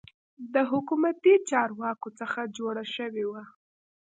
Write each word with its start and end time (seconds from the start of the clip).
د 0.53 0.55
حکومتي 0.71 1.33
چارواکو 1.49 2.09
څخه 2.19 2.41
جوړه 2.57 2.83
شوې 2.95 3.25
وه. 3.31 3.43